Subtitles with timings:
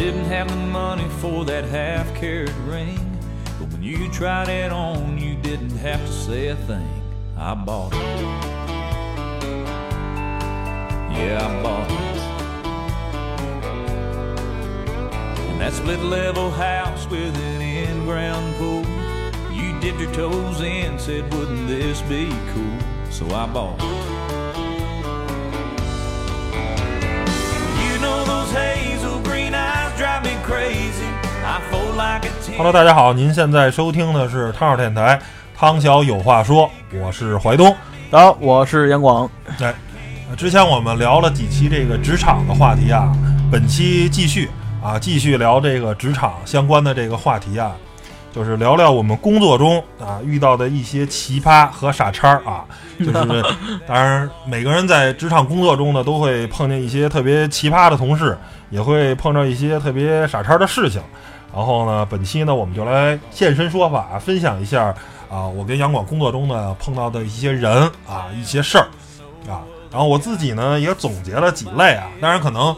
[0.00, 2.98] didn't have the money for that half carat ring.
[3.58, 7.02] But when you tried it on, you didn't have to say a thing.
[7.36, 7.98] I bought it.
[11.12, 12.00] Yeah, I bought it.
[15.50, 18.86] And that split level house with an in ground pool.
[19.52, 22.78] You dipped your toes in, said, Wouldn't this be cool?
[23.10, 23.99] So I bought it.
[32.56, 35.20] Hello，大家好，您现在收听的是汤小电台，
[35.54, 37.76] 汤小有话说，我是怀东。
[38.10, 39.28] 好，我是杨广。
[39.58, 39.74] 哎，
[40.30, 43.12] 呃之前我们聊了几期这个职场的话题啊，
[43.52, 44.48] 本期继续
[44.82, 47.72] 啊，继续聊这个职场相关的这个话题啊，
[48.32, 52.64] 就是聊聊我们工作中啊遇到的一些奇葩和傻叉儿啊，
[52.98, 53.44] 就是
[53.86, 58.38] 当然每个人在职场工作中呢，都会碰见一些特别奇葩的同事，
[58.70, 61.02] 也会碰到一些特别傻叉儿的事情。
[61.52, 64.94] 然后呢，本期呢，我们就来现身说法，分享一下
[65.28, 68.86] 啊，我跟杨广工作中呢碰到的一些人啊，一些事儿
[69.48, 69.62] 啊。
[69.90, 72.74] 然后我自己呢也总结了几类啊，当然可能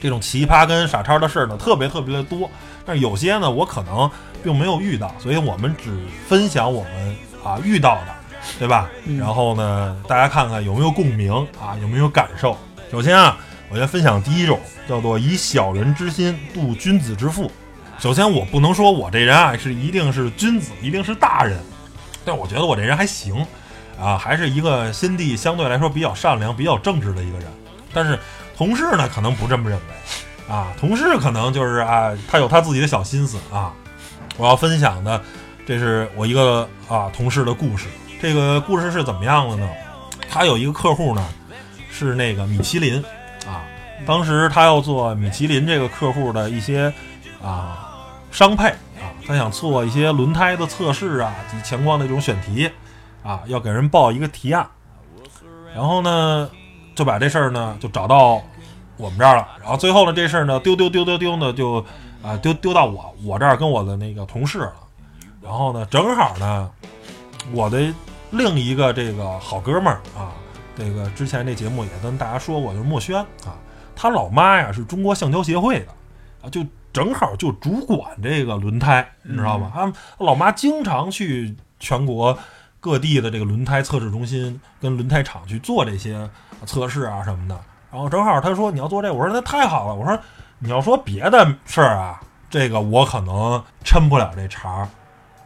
[0.00, 2.50] 这种奇葩跟傻叉的事儿呢特别特别的多，
[2.86, 4.10] 但是有些呢我可能
[4.42, 5.90] 并没有遇到，所以我们只
[6.26, 8.14] 分享我们啊遇到的，
[8.58, 8.88] 对吧？
[9.18, 12.56] 然后呢，大家看看有没有共鸣啊，有没有感受。
[12.90, 13.36] 首先啊，
[13.70, 17.52] 我先分享第一种，叫做以小人之心度君子之腹。
[18.04, 21.58] 首先，我不能说我这人啊是一定是君子，一定是大人，
[22.22, 23.34] 但我觉得我这人还行，
[23.98, 27.48] 啊，还是一个心地相对来说比较善良、比较正直的一个人。
[27.94, 28.18] 但是
[28.54, 33.72] 同事呢，可能不这么认为，啊，同事可能就是啊，他有他自己的小心思啊。
[34.36, 35.18] 我要分享的，
[35.66, 37.86] 这是我一个啊同事的故事。
[38.20, 39.66] 这个故事是怎么样的呢？
[40.28, 41.26] 他有一个客户呢，
[41.90, 43.02] 是那个米其林
[43.46, 43.64] 啊，
[44.04, 46.92] 当时他要做米其林这个客户的一些
[47.42, 47.80] 啊。
[48.34, 52.68] 商配啊，他想做一些轮胎的测试啊及相关的这种选题
[53.22, 54.68] 啊，要给人报一个提案，
[55.72, 56.50] 然后呢
[56.96, 58.42] 就把这事儿呢就找到
[58.96, 61.78] 我们这儿了，然后最后呢这事儿呢丢丢丢丢丢呢就
[62.24, 64.74] 啊丢丢到我我这儿跟我的那个同事了，
[65.40, 66.68] 然后呢正好呢
[67.52, 67.94] 我的
[68.32, 70.32] 另一个这个好哥们儿啊，
[70.76, 73.16] 这个之前这节目也跟大家说过，就是墨轩
[73.46, 73.54] 啊，
[73.94, 75.92] 他老妈呀是中国橡胶协会的
[76.42, 76.66] 啊，就。
[76.94, 79.70] 正好就主管这个轮胎，你知道吧？
[79.74, 79.92] 他
[80.24, 82.38] 老妈经常去全国
[82.78, 86.30] 各地的这个轮胎测试中心跟轮胎厂去做这些
[86.64, 87.60] 测试啊什么的。
[87.90, 89.94] 然后正好他说你要做这，我说那太好了。
[89.94, 90.16] 我说
[90.60, 94.88] 你要说别的事儿啊，这个我可能抻不了这茬儿。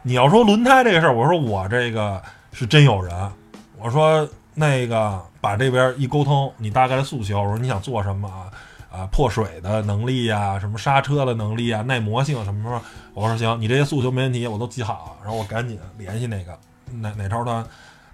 [0.03, 2.21] 你要说轮胎这个事儿，我说我这个
[2.51, 3.31] 是真有人。
[3.77, 8.51] 我说那个把这边一沟通，你大概的诉求，我说你想做什么啊？
[8.91, 12.81] 啊，破水的能力呀，什么刹车的能力呀，耐磨性什么什么，
[13.13, 15.17] 我说行，你这些诉求没问题，我都记好。
[15.21, 16.57] 然后我赶紧联系那个
[16.91, 17.63] 哪哪超他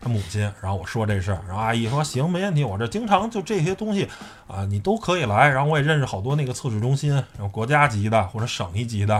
[0.01, 4.07] 他母亲，然后我说这事儿，然后阿姨说行，没问题，我这经常就这些东西
[4.47, 5.47] 啊，你都可以来。
[5.47, 9.13] 然后我也认识好多那个测试中心，然后国家级的或者省一级的，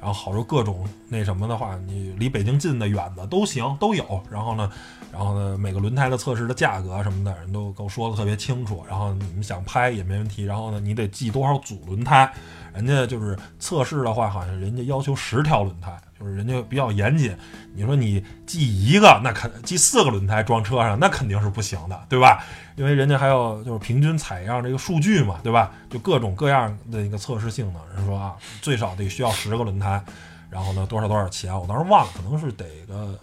[0.00, 4.22] 然后好多各种那什么的话，你离北京近的远的都行，都有。
[4.30, 4.70] 然后呢？
[5.12, 8.82] 然后呢，每个轮胎的测试的价格什么的，人都给我说的特别清楚。
[8.88, 10.42] 然后你们想拍也没问题。
[10.44, 12.32] 然后呢，你得记多少组轮胎？
[12.72, 17.36] 人家就是测试的话，好像人家要求十条轮胎，就是人家比较严谨。
[17.74, 22.42] 你说你记一个，那肯记四个轮胎装车上，那肯定是不行的，对吧？
[22.76, 25.70] 因为人家还要就是平均采样这个数据嘛，对吧？
[25.90, 27.82] 就各种各样的一个测试性能。
[27.94, 30.02] 人说啊，最少得需要十个轮胎，
[30.48, 31.54] 然后呢，多少多少钱？
[31.54, 33.20] 我当时忘了，可能是得个。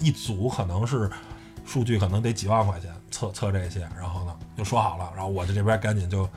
[0.00, 1.10] 一组可能是
[1.64, 6.28] 数据，可能得几万块钱测测这些，然后呢就说好了，然后我这这边赶紧就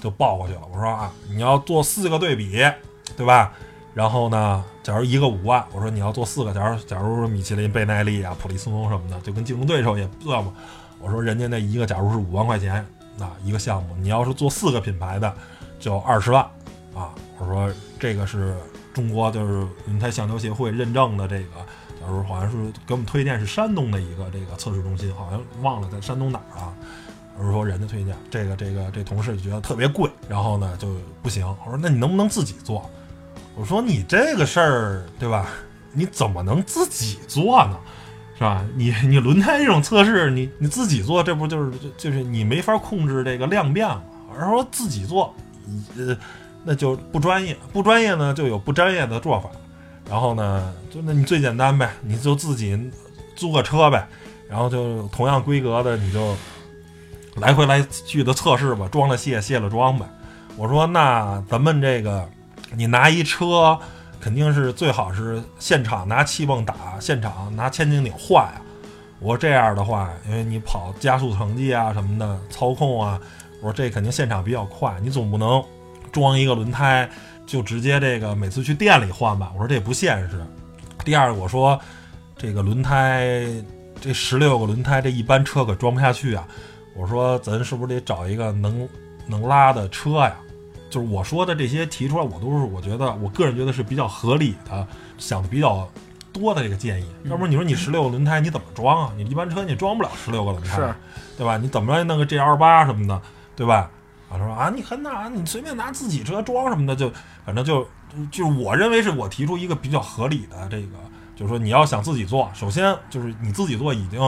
[0.00, 0.62] 就报过去了。
[0.72, 2.64] 我说啊，你要做四个对比，
[3.16, 3.52] 对吧？
[3.94, 10.52] 然后呢，假如一个五万，我说你要做四个，假如假如说米其林、倍耐力啊、普利司通什么的，就跟竞争对手也算嘛。
[11.00, 12.74] 我说人家那一个假如是五万块钱，
[13.18, 15.34] 啊一个项目，你要是做四个品牌的，
[15.80, 16.42] 就二十万
[16.94, 17.12] 啊。
[17.38, 18.56] 我说这个是
[18.94, 21.48] 中国就是轮胎橡胶协会认证的这个。
[22.08, 22.56] 时候好像是
[22.86, 26.74] 给我们推荐是山东的一个这个测试中心，好像忘了在山东哪儿啊。
[27.38, 31.46] 我是说人家推荐这个这个这同事就觉得特别贵，然后呢就不行。
[31.64, 32.90] 我说那你能不能自己做？
[33.54, 35.46] 我说你这个事儿对吧？
[35.92, 37.78] 你怎么能自己做呢？
[38.36, 38.64] 是吧？
[38.76, 44.02] 你你轮胎这种测试，你你自己做，这不就是就是你没法控制这个量变吗？
[44.32, 45.34] 而说自己做，
[45.96, 46.16] 呃，
[46.64, 49.48] 那就不专业，不专业呢就有不专业的做法。
[50.08, 52.90] 然后呢，就那你最简单呗，你就自己
[53.36, 54.06] 租个车呗，
[54.48, 56.34] 然后就同样规格的，你就
[57.36, 60.06] 来回来去的测试吧，装了卸，卸了装呗。
[60.56, 62.28] 我说那咱们这个
[62.74, 63.78] 你拿一车，
[64.18, 68.60] 肯定是最好是现场拿气泵打，现场拿千斤顶换啊。
[69.20, 73.20] 我说这样的话，因为你跑加速成绩啊什么的，操控啊，
[73.60, 75.62] 我说这肯定现场比较快，你总不能
[76.10, 77.08] 装一个轮胎
[77.48, 79.50] 就直接这个每次去店里换吧？
[79.54, 80.38] 我说这不现实。
[81.02, 81.80] 第二我说
[82.36, 83.46] 这个轮胎
[83.98, 86.46] 这十六个轮胎，这一般车可装不下去啊。
[86.94, 88.86] 我说咱是不是得找一个能
[89.26, 90.36] 能拉的车呀？
[90.90, 94.86] 就是我说的这些提出来，我都是我觉得我个人觉得是比较合理的，
[95.16, 95.90] 想的比较
[96.34, 97.06] 多的这个建议。
[97.24, 99.12] 要不然你说你十六个轮胎你怎么装啊？
[99.16, 100.76] 你一般车你装不了十六个轮胎，
[101.38, 101.56] 对吧？
[101.56, 103.22] 你怎么着弄个 GL 八什么的，
[103.56, 103.90] 对吧？
[104.28, 107.10] 啊，他说啊，你很哪你随便拿自己车装什么的，就
[107.44, 107.86] 反正就
[108.30, 110.96] 就我认为是我提出一个比较合理的这个，
[111.34, 114.20] 就是说你要想自己做，首先就是你自己做已经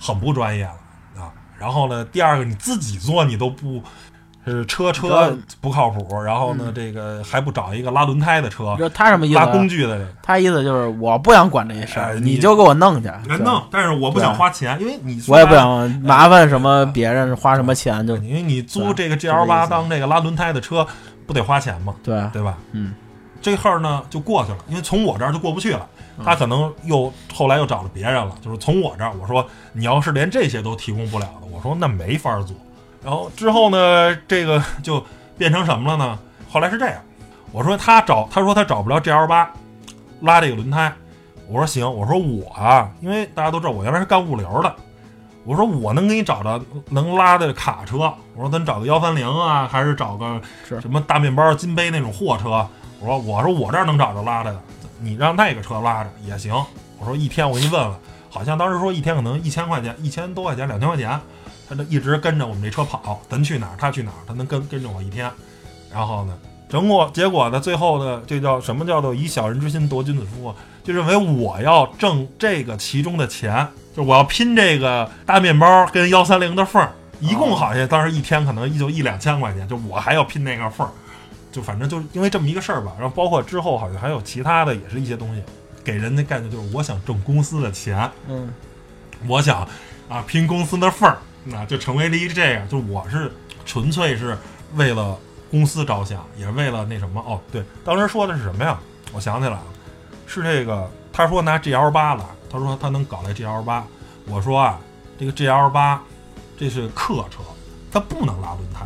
[0.00, 1.32] 很不专业了啊。
[1.58, 3.82] 然后呢，第二个你自己做你都不
[4.52, 9.46] 是车车不靠谱，然后呢，这个还不找一个拉轮胎的车他什么意思啊？
[9.46, 10.10] 拉工具的这个。
[10.22, 13.10] 他意思就是我不想管这些事儿，哎你你就给我弄去。
[13.26, 20.86] 别弄，但是我不想花钱，因为你我也不想麻烦什么别人花什么钱，就因为你租这个 GL 八当这个拉轮胎的车，
[21.26, 21.94] 不得花钱吗？
[22.02, 22.58] 对，对吧？
[22.72, 22.92] 嗯，
[23.40, 25.86] 这号呢就过去了，因为从我这儿就过不去了。
[26.16, 32.54] 嗯他可能又后来又找了别人了，就是从我这儿，我说你要是连这些都提供不了的，我说那没法做。
[33.04, 35.04] 然后之后呢，这个就
[35.36, 36.18] 变成什么了呢？
[36.50, 37.00] 后来是这样，
[37.52, 39.50] 我说他找，他说他找不着 GL 八
[40.20, 40.90] 拉这个轮胎，
[41.46, 44.74] 我说行，我说我啊，因为大家都知道我原来是干物流的，
[45.44, 46.58] 我说我能给你找着
[46.88, 47.98] 能拉的卡车，
[48.34, 52.66] 我说咱找个幺三零啊，还是找个什么大面包、金杯那种货车？
[53.00, 54.60] 我说我说我这儿能找着拉着的，
[54.98, 56.54] 你让那个车拉着也行。
[56.98, 57.98] 我说一天我给你问问，
[58.30, 61.20] 好像当时说一天可能一千块钱，一千多块钱，两千块钱，
[61.74, 65.28] 他就一直跟着我们这车跑，咱去哪儿他去哪儿，他能跟跟着我一天。
[65.92, 66.38] 然后呢，
[66.68, 70.54] 整果结果呢，最后呢，这叫什么叫做以小人之心夺君子之腹啊？
[70.84, 73.66] 就认为我要挣这个其中的钱，
[73.96, 80.90] 就是我要拼这个大面包跟幺三零的缝儿，一共好像当时一天可能就一两千块钱，就我还要拼那个缝儿，
[81.50, 82.92] 就反正就是因为这么一个事儿吧。
[82.98, 85.42] 然后包括之后好像还有其他的，也是一些东西，
[85.82, 88.52] 给人的感觉就是我想挣公司的钱，嗯，
[89.26, 89.66] 我想
[90.08, 93.30] 啊拼公司的份儿，那就成为了一这样，就我是
[93.64, 94.36] 纯粹是
[94.74, 95.16] 为了
[95.50, 98.78] 公司着想，也是为了那什么哦，对，当时说的是什么呀？
[99.12, 99.62] 我想起来了，
[100.26, 103.84] 是这个他说拿 GL 八来，他说他能搞来 GL 八，
[104.26, 104.80] 我说啊，
[105.18, 106.02] 这个 GL 八
[106.58, 107.40] 这是客车，
[107.92, 108.84] 它不能拉轮胎，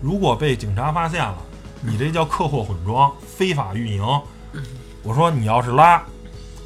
[0.00, 1.36] 如果被警察发现了，
[1.80, 4.04] 你这叫客货混装，非法运营。
[5.02, 6.02] 我说你要是拉，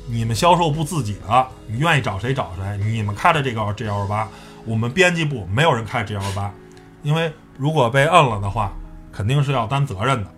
[0.06, 4.28] 你们销售部自己的，你愿意找谁找谁，你们开的这个 GL 八，
[4.68, 6.52] 我们编辑部没有人开 GL 八，
[7.02, 8.70] 因为如果被摁了的话，
[9.10, 10.30] 肯定是要担责任的。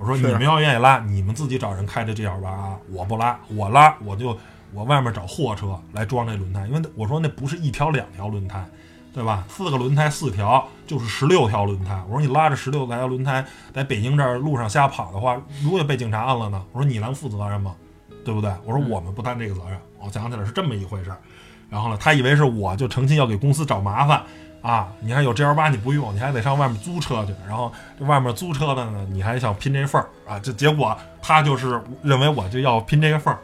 [0.00, 4.36] 我说你们要愿意拉，你们自己找人开这 GL 八啊，我不拉，我拉我就
[4.74, 8.66] 我外面找货车来装这轮胎，因为我说那不是一条两条轮胎，
[9.14, 9.44] 对吧？
[9.48, 12.02] 四个轮胎四条就是十六条轮胎。
[12.08, 16.60] 我说你拉着十六条轮胎在北京这儿路上瞎跑的话，如果被警察摁了呢？
[16.72, 17.72] 我说你能负责任吗？
[18.24, 18.50] 对不对？
[18.64, 19.78] 我说我们不担这个责任。
[19.98, 21.18] 我想起来是这么一回事儿。
[21.68, 24.22] 然后呢，他以为是我就成心要给公司找麻烦
[24.62, 24.88] 啊！
[25.00, 30.38] 你看有 GL 八你不用，你还得上外面租车去，然后这外面租车的呢，你还想拼这份儿啊？
[30.38, 33.38] 这结果他就是认为我就要拼这个份儿，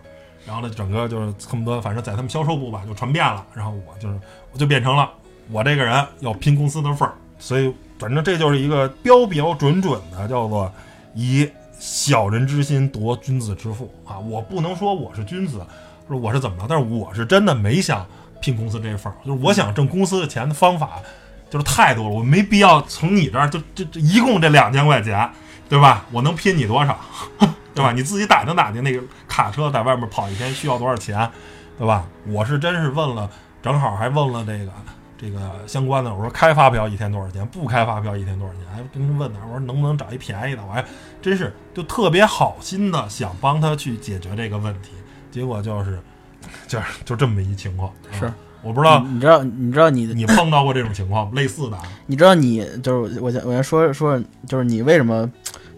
[0.46, 4.18] 然后呢，整个就是恨不得反正在他们销售部吧就传遍了，然后我就是
[4.52, 5.08] 我就变成了
[5.50, 10.72] 我这个人要拼公司的份儿，所以反正这就是一个标标准准的叫做
[11.14, 11.48] 以
[11.78, 14.18] 小人之心夺君子之腹啊！
[14.18, 15.64] 我不能说我是君子，
[16.08, 18.06] 说我是怎么着，但是我是真的没想
[18.40, 21.00] 拼公司这份儿，就是我想挣公司的钱的方法
[21.48, 25.30] 就是太多了，我没必要从你这儿就就就一共这两千块钱，
[25.68, 26.04] 对吧？
[26.10, 26.98] 我能拼你多少，
[27.74, 27.92] 对吧？
[27.92, 31.30] 你自己打听打听那个卡车在外面跑一天需要多少钱，
[31.78, 32.04] 对吧？
[32.26, 33.30] 我是真是问了，
[33.62, 34.72] 正好还问了这个
[35.16, 40.84] 这个相关的，我说开发票一天多少钱，不开发票一天多少钱，还跟问呢，我说能不能找一便宜的，我还
[41.20, 44.90] 真是就特别好心的想帮他去解决这个问题，
[45.32, 45.98] 结果就是
[46.68, 48.26] 就是就这么一情况，是。
[48.26, 48.34] 啊。
[48.62, 55.28] 我不知道你知道你知道你你碰到过这种情况类似的啊， 你知道你就是我先我先说说就是你为什么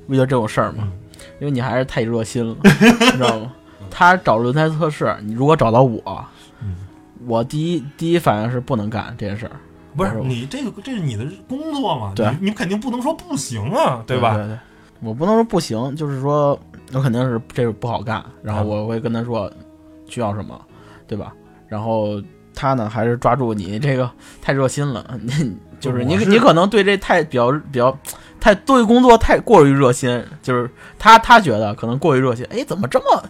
[0.07, 0.81] 遇到这种事儿吗？
[0.83, 0.93] 嗯。
[1.41, 2.69] 因为你还是太热心了， 你
[3.13, 3.53] 知道吗？
[3.91, 6.25] 他找轮胎测试，你如果找到我，
[6.61, 6.77] 嗯。
[7.27, 9.57] 我第一第一反应是不能干这件事儿，
[9.97, 12.27] 不是你这个这是你的工作嘛，对。
[12.39, 14.05] 你你肯定不能说不行啊，吧？
[14.07, 14.59] 对对对，
[15.01, 16.59] 我不能说不行，就是说
[16.93, 19.51] 我肯定是这个不好干，然后啊我会跟他说
[20.07, 20.61] 需要什么，
[21.07, 21.35] 对吧？
[21.67, 22.23] 然后
[22.55, 27.97] 他呢还是抓住你这个太热心了， 你就是你是你可能对这太比较比较
[28.41, 33.23] 太对工作太过于热心，就是他他觉得可能过于热心，哎，怎么这么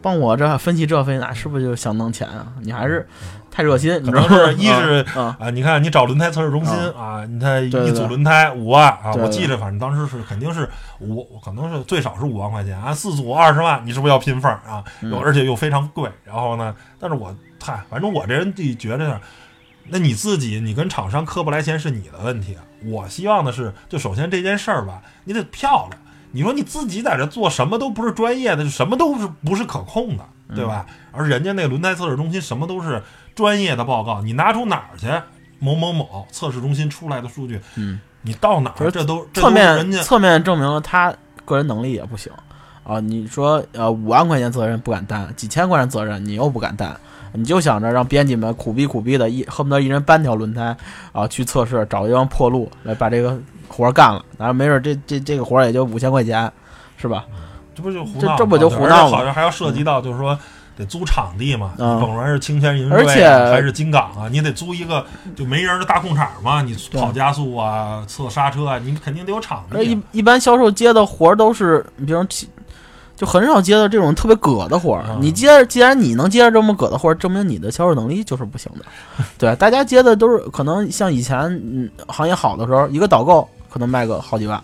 [0.00, 2.46] 帮我这分析这分析那，是不是就想弄钱啊？
[2.62, 3.06] 你还是
[3.50, 4.28] 太热心，你知道吗？
[4.28, 10.68] 可能是一是嗯啊，你看你找轮胎测试中心啊，你看一组轮胎五万啊，我记着，反正当时是肯定是
[11.00, 14.82] 五，可能是最少是五万块钱啊，四组二十万，你是不是要拼缝儿啊？
[15.00, 15.10] 嗯。
[15.10, 19.20] 有而且又非常贵，然后呢，但是我嗨，反正我这人就觉得，
[19.88, 26.00] 那你自己你跟厂商磕不来钱是你的问题，我希望的是，就首先这件事儿吧，你得漂亮。
[26.32, 30.24] 你说你自己在这做什么都不是专业的，什么都是不是可控的，
[30.54, 30.86] 对吧？
[31.10, 33.02] 而人家那轮胎测试中心什么都是
[33.34, 35.08] 专业的报告，你拿出哪儿去？
[35.58, 41.12] 某某某测试中心出来的数据，嗯，你到哪儿这都侧面侧面证明了他
[41.44, 42.32] 个人能力也不行
[42.82, 42.98] 啊。
[42.98, 46.98] 你说呃五万块钱责任不敢担，几千块钱责任你又不敢担，
[47.32, 50.76] 你就想着让编辑们苦逼苦逼的一恨不得一人搬条轮胎
[51.12, 56.50] 啊去测试，找一帮破路来把这个活儿干了，然后没准这这这个活儿也就五千块钱，
[56.96, 57.24] 是吧？
[57.74, 58.36] 这不就胡闹？
[58.36, 60.36] 这这不就胡闹吗好像还要涉及到，就是说
[60.76, 65.06] 得租场地嘛，嗯甭管是清泉营而且还是金港啊，你得租一个
[65.36, 69.82] 就没人的大空场嘛，你跑加速啊、测刹车啊，你肯定得有场地啊。
[69.82, 72.48] 一一般销售接的活儿都是，你比如起
[73.20, 75.04] 就很少接到这种特别葛的活儿。
[75.10, 78.84] 嗯你接，既然你能接着这么葛的活儿，证明你的销售能力就是不行的。
[79.36, 84.58] 对，大家接的都是可能像以前嗯行业好的时候，一个导购可能卖个好几万，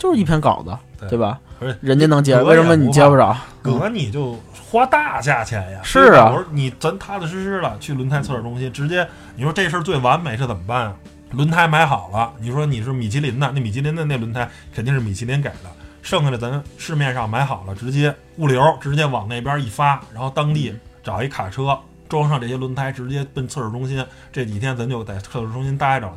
[0.00, 1.38] 就是一篇稿子，对对吧？
[1.80, 3.36] 人家能接，葛为什么你接不着？
[3.62, 4.36] 葛，你就
[4.68, 5.78] 花大价钱呀！
[5.84, 9.06] 是啊我说你咱踏踏实实的去轮胎测试中心，直接
[9.36, 10.92] 你说这事儿最完美是怎么办啊？
[11.30, 15.70] 轮胎买好了，你说你是米其林的，那米其林的那轮胎肯定是米其林给的，
[16.02, 21.78] 剩下的咱市面上买好了，直接物流直接往那边一发，然后当地找一卡车
[22.08, 24.04] 装上这些轮胎，直接奔测试中心。
[24.30, 26.16] 这几天咱就在测试中心待着了，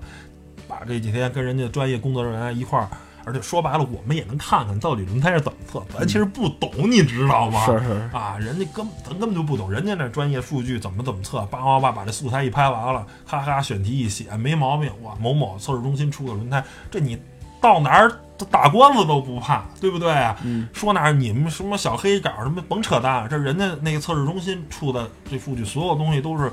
[0.67, 2.89] 把这几天跟人家专业工作人员一块儿。
[3.27, 7.65] 而且说白了，我们也能看看到底轮胎是怎么测，咱其实不懂，你知道吗？
[7.65, 14.91] 是是是，啊，人家根咱根本就不懂，人家那专业数据怎么怎么测，叭叭叭把这素材一拍完了，咔咔选题一写，没毛病。
[15.01, 17.17] 哇，某某测试中心出个轮胎，这你
[17.65, 18.11] 到哪儿
[18.51, 20.35] 打官司都不怕，对不对啊？
[20.43, 26.51] 嗯，说哪儿你们什么小黑稿什么甭扯淡，这人家那个测试中心出的这数据，所有东西都是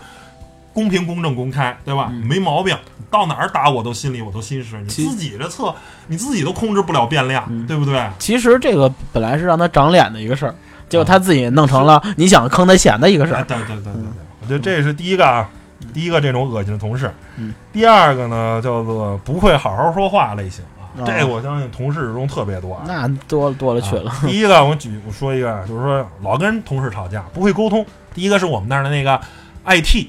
[0.73, 2.09] 公平、公正、公开，对吧？
[2.11, 2.75] 嗯没毛病。
[3.11, 5.75] 到哪儿打我都心里我都心实，你自己这测
[6.07, 8.09] 你自己都控制不了变量，嗯对不对？
[8.19, 10.55] 其实这个本来是让他长脸的一个事儿，
[10.89, 13.45] 结果他自己弄成了你想坑他钱的一个事哎，儿。
[13.45, 14.03] 对对对对对，
[14.41, 15.47] 我觉得这是第一个啊，
[15.93, 17.13] 第一个这种恶心的同事。
[17.37, 20.65] 嗯，第二个呢叫做不会好好说话类型
[21.05, 22.85] 这我相信同事中特别多啊。
[22.87, 27.85] 那多多了去了啊，第一个我举我说一个，啊就是说老跟同事吵架，不会沟通。
[28.15, 29.21] 第一个是我们那儿的那个
[29.65, 30.09] IT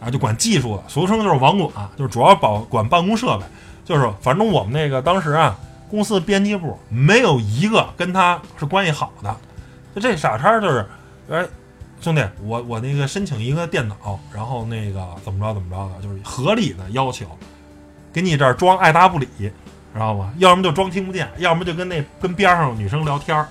[0.00, 3.44] 啊，就管技术的，俗称就是网管，就是主要保管办公设备。
[3.84, 5.56] 就是反正我们那个当时啊，
[5.88, 9.36] 公司编辑部没有一个跟他是关系好的。
[9.94, 10.84] 就这傻叉就是，
[11.30, 11.46] 哎，
[12.00, 17.24] 兄弟，我我那个申请一个电脑，然后那个怎么着怎么着的，就是合理的要求，
[18.12, 19.28] 给你这儿装爱答不理，
[19.96, 20.30] 知道吗？
[20.36, 23.48] 要么就装听不见，要么就跟那跟边上女生聊天儿，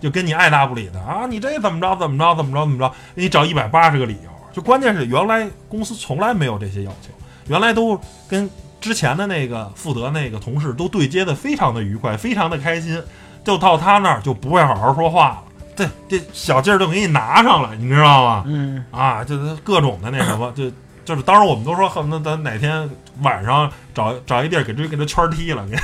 [0.00, 4.30] 就跟你爱答不理的啊，你这怎么着怎么着怎么着怎么着，你找一百八十个理由。
[4.52, 7.10] 就关键是原来公司从来没有这些要求，
[7.48, 8.48] 原来都跟
[8.80, 13.00] 之前的那个负责那个同事都对接的非常的愉快，非常的开心，
[13.44, 15.42] 就到他那儿就不会好好说话了。
[15.76, 18.44] 这这小劲儿就给你拿上了，你知道吗？
[18.46, 20.64] 嗯，啊，就是各种的那什么，就
[21.08, 22.86] 就是当时我们都说，恨不得咱哪天
[23.22, 25.74] 晚上找找一地儿给这给他圈踢了，给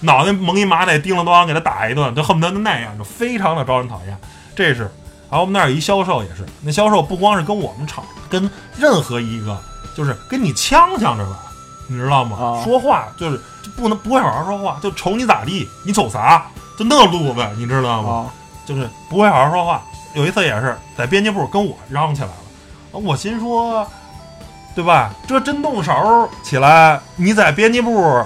[0.00, 4.14] 脑袋蒙一麻袋，叮了咣给他打一顿，就恨不得那样，就非常的招人讨厌。
[4.54, 4.82] 这是，
[5.30, 9.58] 然后我们那儿有一销售也是，那销售不光是跟我们吵，跟任何一个
[9.96, 11.40] 就是跟你呛呛着了，
[11.88, 12.36] 你知道吗？
[12.38, 16.44] 哦说话就是就不能不会好好说话，就瞅你咋地，你瞅啥，
[16.78, 18.08] 就那路子，你知道吗？
[18.10, 18.30] 哦，
[18.66, 19.82] 就是不会好好说话。
[20.14, 22.34] 有一次也是在编辑部跟我嚷起来了，
[22.92, 23.88] 啊我心说，
[24.74, 25.14] 对吧？
[25.26, 28.24] 这真动手起来，你在编辑部，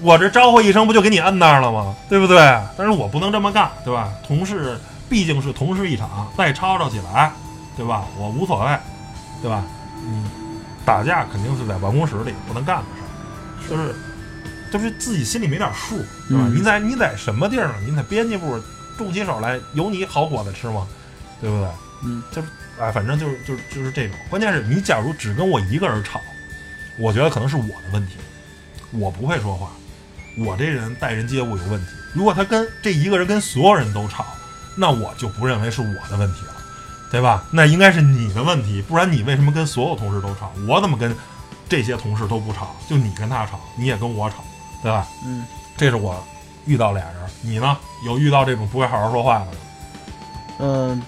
[0.00, 1.94] 我这招呼一声不就给你摁那儿了吗？
[2.08, 2.38] 对不对？
[2.76, 4.08] 但是我不能这么干，对吧？
[4.26, 4.78] 同事
[5.08, 7.32] 毕竟是同事一场，再吵吵起来，
[7.76, 8.04] 对吧？
[8.18, 8.78] 我无所谓，
[9.42, 9.62] 对吧？
[10.02, 10.24] 嗯，
[10.84, 12.84] 打架肯定是在办公室里不能干的
[13.66, 13.94] 事儿，就是
[14.72, 15.96] 就是自己心里没点数，
[16.28, 16.44] 对吧？
[16.46, 17.74] 嗯你在你在什么地儿呢？
[17.86, 18.58] 你在编辑部
[18.96, 20.86] 动起手来，有你好果子吃吗？
[21.40, 21.68] 对不对？
[22.02, 22.48] 嗯，就是
[22.80, 24.16] 哎，反正就是就是就是这种。
[24.28, 26.20] 关键是你假如只跟我一个人吵，
[26.98, 28.14] 我觉得可能是我的问题，
[28.90, 29.70] 我不会说话，
[30.38, 31.86] 我这人待人接物有问题。
[32.14, 34.24] 如果他跟这一个人跟所有人都吵，
[34.76, 36.54] 那我就不认为是我的问题了。
[37.12, 37.44] 对吧？
[37.50, 40.52] 那应该是你的问题，不然你为什么跟所有同事都吵？
[40.68, 41.12] 我怎么跟
[41.68, 42.76] 这些同事都不吵？
[42.88, 44.44] 就你跟他吵，你也跟我吵，
[44.80, 45.08] 对吧？
[45.24, 45.44] 嗯，
[45.76, 46.24] 这是我
[46.66, 47.76] 遇到俩人，你呢？
[48.06, 49.52] 有遇到这种不会好好说话的吗？
[50.60, 51.02] 嗯，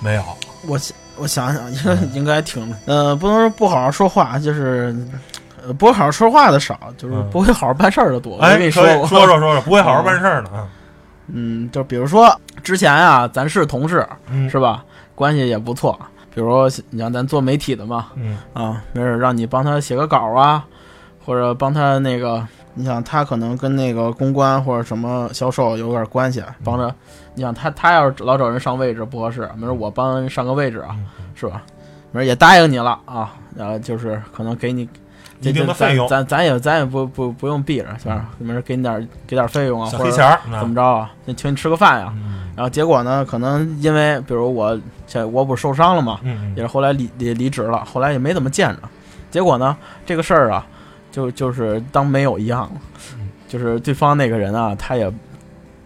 [0.00, 0.24] 没有？
[0.68, 4.94] 我想我想想，应 该应该挺，呃，不能说不好好说话，就是。
[5.62, 8.34] 呃，不会好好说话的少，就是嗯不会好好办事儿的多。
[8.38, 10.64] 我哎，跟你说说 说说，不会好好办事儿呢啊？
[11.26, 14.82] 嗯，就比如说之前啊，咱是同事嗯，是吧？
[15.14, 16.00] 关系也不错。
[16.34, 20.64] 比如说你像咱做媒体的嘛，嗯啊，没准让你帮他写个稿啊，
[21.26, 26.94] 或者帮他那个，你想他可能跟那个公关或者什么销售有点关系，帮着，
[27.34, 31.62] 你想他他要是老找人上位置不合适，没准我帮人上个位置啊，嗯是吧？
[32.12, 34.88] 没准也答应你了啊，然后就是可能给你
[35.40, 38.28] 一定的费用，咱咱也咱也不不不用避着，是吧？
[38.38, 40.10] 没准给你点给点费用啊，或者
[40.58, 41.10] 怎么着啊？
[41.26, 48.82] 就请你吃个饭呀、嗯然后结果呢，可能因为比如我这我不是受伤了嘛，嗯也是后来离离离职了，后来也没怎么见着。
[49.30, 50.66] 结果呢，这个事儿啊，
[51.10, 52.70] 就就是当没有一样。
[53.48, 55.10] 就是对方那个人啊，他也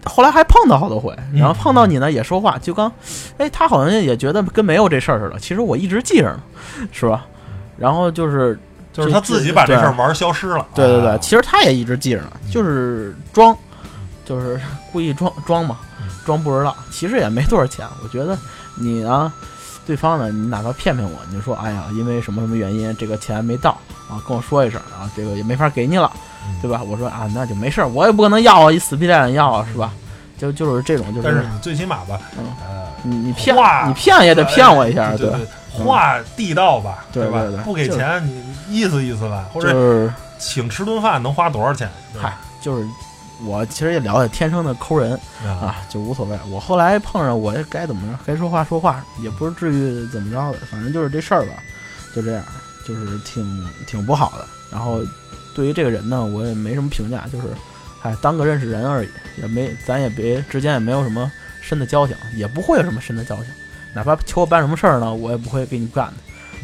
[0.04, 2.92] 后来还碰到好多回，嗯然后碰到你呢也说话，就刚，
[3.38, 5.38] 哎，他好像也觉得跟没有这事儿似的。
[5.38, 6.40] 其实我一直记着呢，
[6.92, 7.26] 是吧？
[7.76, 8.58] 然后就是
[8.92, 10.66] 就是他自己把这事儿玩消失了。
[10.75, 13.56] 对对对，啊其实他也一直记着呢，就是装，
[14.25, 14.61] 就是
[14.92, 16.76] 故意装装嘛嗯，装不知道。
[16.90, 18.38] 其实也没多少钱，我觉得
[18.76, 19.32] 你呢，
[19.87, 23.70] 对方呢，你哪怕骗骗我，你就说哎呀，因为什么什么原因，这个钱没到
[24.08, 26.20] 啊，跟我说一声啊，这个也没法给你了，嗯
[26.62, 26.82] 对吧？
[26.82, 29.92] 我说啊，那就没事儿，我也不可能要啊，一死皮赖脸要啊，是吧？
[30.36, 33.56] 就就是这种，就是但是你最起码吧，嗯呃，你你骗
[33.88, 37.56] 你骗也得骗我一下，对对，话地道吧，对对对？
[37.58, 41.88] 不给钱你意思意思吧，或者就是请吃顿饭能花多少钱？
[42.20, 42.84] 嗨，就是
[43.46, 45.12] 我其实也了解天生的抠人。
[45.46, 46.36] 啊，啊，就无所谓。
[46.50, 51.52] 我后来碰上，我也该怎么着，该说话说话，也不是至于怎么着的，反正就是这事儿吧，
[52.14, 52.42] 就这样，
[52.86, 54.44] 就是挺挺不好的。
[54.70, 54.98] 然后
[55.54, 57.49] 对于这个人呢，我也没什么评价，就是，
[58.02, 59.09] 哎，当个认识人而已，
[59.40, 61.31] 也没咱也别之间也没有什么
[61.62, 63.46] 深的交情，也不会有什么深的交情。
[63.94, 66.14] 哪怕求我办什么事儿呢，我也不会给你干的。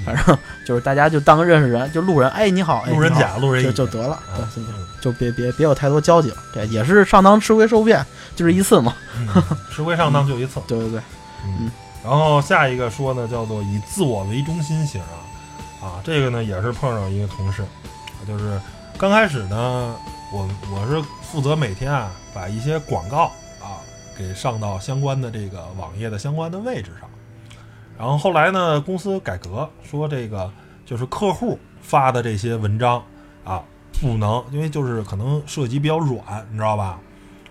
[0.05, 4.65] 反正就是大家就当个认识人，就路人，哎，你好，路人甲，路人就乙就得了，啊对，
[5.01, 6.37] 就别别别有太多交集了。
[6.55, 8.97] 对，也是上当吃亏受骗，就是一次嘛。
[9.19, 9.29] 嗯
[9.71, 10.59] 吃亏上当就一次。
[10.67, 11.01] 对对对，
[11.45, 11.71] 嗯
[12.03, 17.63] 然后下一个说呢，叫做以自我为中心型啊，啊，这个呢也是碰上一个同事，
[18.27, 18.59] 就是
[19.01, 19.97] 刚开始呢，
[20.31, 23.81] 我我是负责每天啊把一些广告啊
[24.15, 27.09] 给上到相关的这个网页的相关的位置上，
[27.99, 30.53] 然后后来呢，公司改革说这个
[30.85, 33.03] 就是客户发的这些文章
[33.43, 33.65] 啊
[34.03, 37.01] 不能，因为就是可能涉及比较软，你知道吧？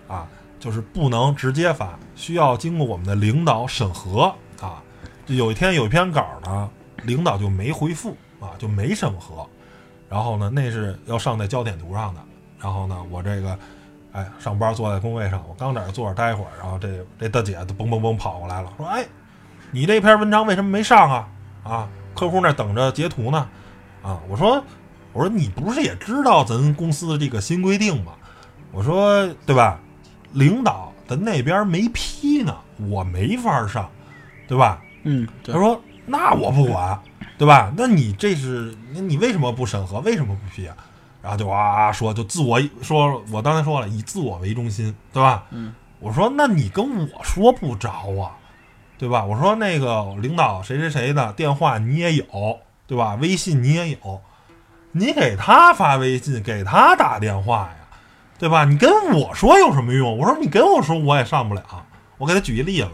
[0.06, 0.28] 啊，
[0.60, 4.80] 就是不能直接发，需要经过我们的领导审核啊。
[5.26, 6.70] 有一天有一篇稿呢，
[7.02, 9.44] 领导就没回复啊，就没审核。
[10.10, 12.20] 然后呢，那是要上在焦点图上的。
[12.58, 13.58] 然后呢，我这个
[14.12, 19.06] 哎上班坐在工位上，我刚在这坐着待会儿，然后这这大姐就嘣嘣嘣跑过来了，说：“哎，
[19.70, 21.28] 你这篇文章为什么没上啊？
[21.62, 23.48] 啊，客户那等着截图呢。”
[24.02, 24.62] 啊，我说
[25.12, 28.12] 我说你不是也知道咱公司的这个新规定吗？
[28.72, 29.78] 我说对吧？
[30.32, 32.56] 领导咱那边没批呢，
[32.88, 33.90] 我没法上，
[34.46, 34.82] 对吧？
[35.02, 37.00] 嗯，他说那我不管，
[37.40, 37.72] 对吧？
[37.74, 39.98] 那你这是你你为什么不审核？
[40.00, 40.76] 为什么不批啊？
[41.22, 45.44] 然后就哇哇说，就自我说，我刚才说了，以自我为中心，对吧？
[45.48, 47.88] 嗯，我说那你跟我说不着
[48.20, 48.36] 啊，
[48.98, 49.24] 对吧？
[49.24, 53.14] 我说那个领导谁谁谁的电话你也有，对吧？
[53.14, 54.20] 微信你也有，
[54.92, 57.98] 你给他发微信，给他打电话呀，
[58.38, 58.66] 对吧？
[58.66, 60.18] 你跟我说有什么用？
[60.18, 61.62] 我说你跟我说我也上不了。
[62.18, 62.90] 我给他举一例子，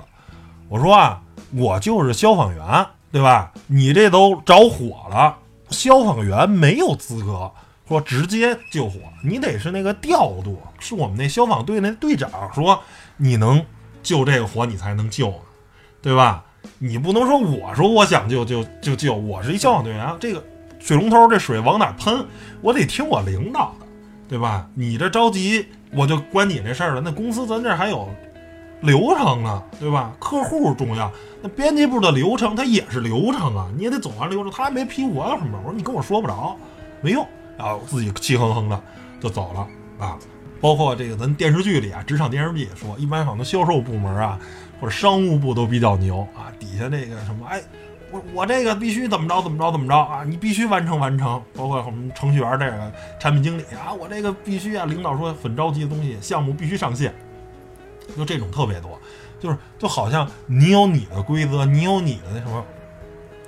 [0.68, 1.20] 我说啊，
[1.52, 3.50] 我就是消防员，对吧？
[3.66, 5.38] 你这都着火了，
[5.70, 7.50] 消防员没有资格
[7.88, 12.78] 说直接救火，你得是那个调度，是我们那消防队那队长说
[13.16, 13.64] 你能
[14.02, 15.32] 救这个火，你才能救，
[16.02, 16.44] 对吧？
[16.78, 20.44] 你不能说我说我想救就就救，我是一消防队员，这个
[20.78, 22.22] 水龙头这水往哪喷，
[22.60, 23.86] 我得听我领导的，
[24.28, 24.68] 对吧？
[24.74, 27.00] 你这着急，我就关你这事儿了。
[27.00, 28.10] 那公司咱这还有
[28.80, 30.12] 流程啊，对吧？
[30.18, 31.10] 客户重要，
[31.42, 34.50] 那编辑部的流程它也是流程啊，你也得走完流程。
[34.50, 35.58] 他还没批我有什么？
[35.64, 36.56] 我说你跟我说不着，
[37.00, 38.80] 没用，然后自己气哼哼的
[39.20, 39.66] 就走了
[40.04, 40.18] 啊。
[40.60, 44.38] 包括这个咱电视剧里啊，职场电视剧也说，一般好像销售部门啊
[44.80, 47.62] 或者商务部都比较牛啊，底下这个什么哎。
[48.12, 50.22] 我我这个必须怎么着怎么着怎么着啊！
[50.22, 57.12] 你必须完成完成，包括我们程序员这个产品经理啊，我这个必须啊，领导说很着急的东西，项目必须上线，
[58.14, 58.98] 就这种特别多。
[59.38, 62.64] 就是就好像你有你的规则，你有你的那什么，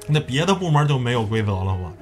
[0.07, 1.92] 那别的部门就没有规则了吗？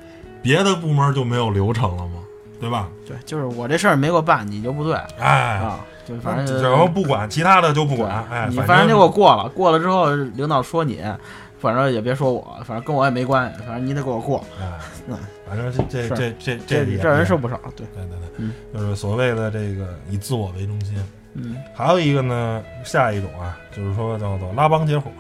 [0.43, 2.23] 别的部门就没有流程了吗？
[2.61, 2.89] 对吧？
[3.07, 11.01] 对，就是我这事儿没给我办，你就不对哎，啊，就反正只要不管其他的就不管，哎，你反正就给我过了，过了之后领导说你，
[11.61, 15.17] 反正也别说我，反正跟我也没关系，反正你得给我过，哎嗯，
[15.49, 20.97] 反正这这这这这这人是不少，对，对对对，嗯就是所谓的这个以自我为中心。
[21.37, 25.11] 嗯还有一个呢，下一种啊，就是说叫做拉帮结伙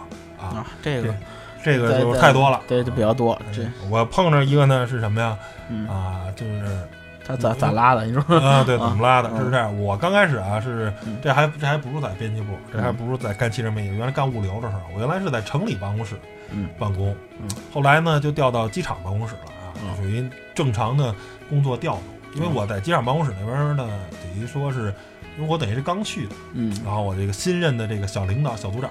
[0.40, 1.14] 啊，啊，这个
[1.62, 2.60] 这个就太多了。
[2.66, 5.36] 对，就比较多，这嗯我碰着一个呢是什么呀？
[5.68, 6.62] 嗯，啊，就是
[7.26, 8.06] 他咋咋拉的？
[8.06, 9.28] 你说啊，对， 怎么拉的？
[9.32, 16.14] 嗯是这样，我刚开始啊是嗯这还这还不如在编辑部，这还不如在干汽车媒体，原来干物流的时候，我原来是在城里办公室
[16.52, 21.14] 嗯办公嗯，后来呢就调到机场办公室了啊，嗯属于正常的
[21.48, 22.02] 工作调动。
[22.34, 23.88] 因为我在机场办公室那边呢，
[24.22, 24.92] 等于说是，
[25.36, 26.74] 因为我等于是刚去的，嗯。
[26.84, 28.90] 然后我这个新任的这个小领导、小组长，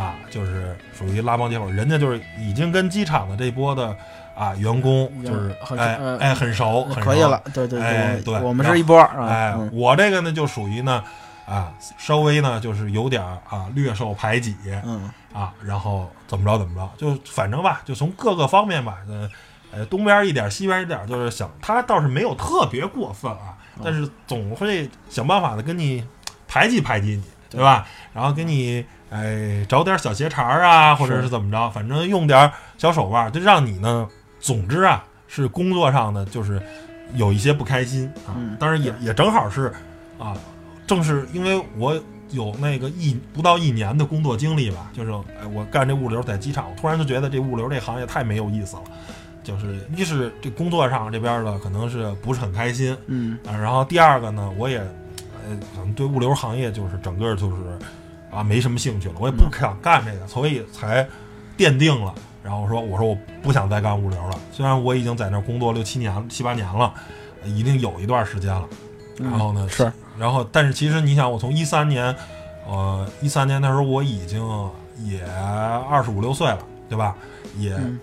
[0.00, 3.96] 啊，就是属于拉帮结伙，人家就是已经跟机场的这波的
[4.36, 7.00] 啊员工就是很哎呃哎很熟，很熟。
[7.00, 9.70] 可以了，对对哎对我们是一波哎，嗯。
[9.72, 11.02] 我这个呢就属于呢
[11.46, 15.10] 啊稍微呢就是有点儿啊略受排挤嗯。
[15.32, 19.30] 啊，然后怎么着怎么着，就反正吧，就从各个方面吧，呃。
[19.70, 26.02] 呃，东边一点，西边一点，就是想他倒是没有特别过分啊，嗯但是总会想办法的跟你
[26.46, 27.86] 排挤排挤你，对吧？
[28.12, 34.08] 然后给你哎找点小鞋茬儿啊，或者是是怎么着，反正用点小手腕儿，就让你呢，
[34.40, 36.62] 总之啊是工作上呢就是
[37.14, 38.32] 有一些不开心啊。
[38.36, 39.72] 嗯当然也也正好是
[40.18, 40.34] 啊，
[40.86, 41.94] 正是因为我
[42.30, 48.82] 有那个一不到一年的工作经历吧，就是哎我干这物流在机场，我突然就觉得这物流这行业太没有意思了。
[49.48, 57.56] 就是一是这工作上这边的可能是不是很开心，嗯啊，然后第二个呢，我也呃可能对物流行业就是整个就是
[58.30, 61.08] 啊没什么兴趣了，我也不嗯想干这个，所以才
[61.56, 62.14] 奠定了。
[62.44, 66.92] 然后说我说我不想再干物流了，虽然我已经在那儿工作六七年七八年了，
[67.42, 68.68] 呃一定有一段时间了。
[69.20, 72.14] 嗯然后呢是，然后但是其实你想，我从一三年，
[72.66, 74.40] 呃一三年那时候我已经
[75.04, 75.20] 也
[75.90, 77.16] 二十五六岁了，对吧？
[77.58, 77.98] 也嗯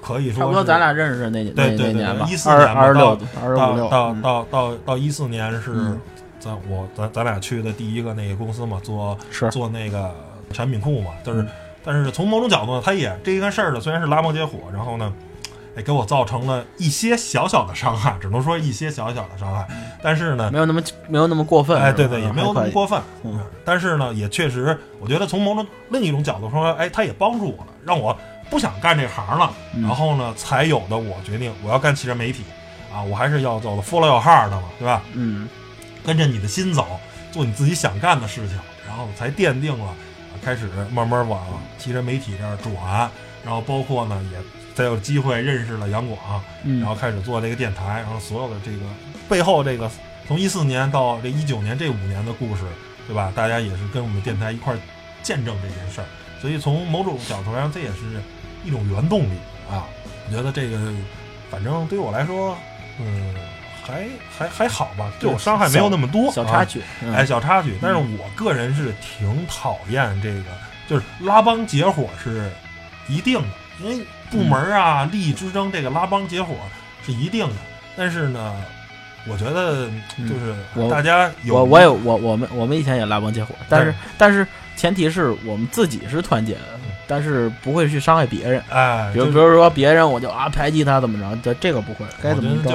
[0.00, 6.00] 可以说差不多咱俩认识那年对对对那年吧，14年吧二十六到二十五六，到到嗯到到到一四年是嗯
[6.38, 10.10] 咱我咱咱俩去的第一个那个公司嘛，做是做那个
[10.52, 11.48] 产品库嘛，但是嗯
[11.82, 15.12] 但是从某种角度呢，它也这一个事儿呢，虽然是拉帮结伙，然后呢，
[15.76, 19.66] 哎给我造成了一些小小的伤害，只能说一些小小的伤害，
[20.02, 28.14] 但是呢没，有那么没有那么过分，哎，对对，也没有那么过分，嗯但是呢，也确实，我觉得从某种另一种角度说，哎，他也帮助我了，让我
[28.50, 32.42] 不想干这行了，嗯然后呢，才有的我决定我要干汽车媒体，
[32.92, 35.02] 啊，我还是要走的 follow your heart 的嘛，对吧？
[35.14, 35.48] 嗯
[36.04, 36.98] 跟着你的心走，
[37.30, 39.94] 做你自己想干的事情，然后才奠定了，啊
[40.42, 41.40] 开始慢慢往
[41.78, 43.08] 汽车媒体这儿转，
[43.44, 44.38] 然后包括呢，也
[44.74, 48.78] 再有机会认识了杨广，嗯，然后开始做这个电台，然后所有的这个
[49.28, 49.90] 背后这个
[50.26, 52.62] 从一四年到这一九年这五年的故事，
[53.06, 53.30] 对吧？
[53.36, 54.78] 大家也是跟我们电台一块儿
[55.22, 56.06] 见证这件事儿，
[56.40, 58.22] 所以从某种角度上，这也是
[58.64, 59.38] 一种原动力
[59.70, 59.86] 啊。
[60.26, 60.78] 我觉得这个
[61.50, 62.56] 反正对我来说，
[63.00, 63.34] 嗯，
[63.84, 67.76] 还还还好吧，对我伤害没有那么多，啊小插曲，嗯哎，小插曲。
[67.82, 70.44] 但是我个人是挺讨厌这个，
[70.88, 72.50] 就是拉帮结伙是
[73.08, 73.48] 一定的，
[73.80, 76.54] 因为部门啊、利益之争，这个拉帮结伙
[77.04, 77.56] 是一定的。
[77.96, 78.54] 但是呢，
[79.26, 84.46] 我觉得就是我大家有我我有我我们我们以前也拉帮结伙，但是但是
[84.76, 86.60] 前提是我们自己是团结的，
[87.10, 88.62] 但是不会去伤害别人。
[88.70, 92.70] 哎，比如就比如说别人我就啊排挤他怎么着，这这个不会，该怎么着